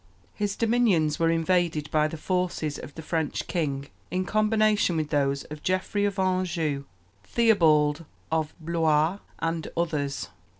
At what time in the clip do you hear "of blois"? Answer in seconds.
8.31-9.19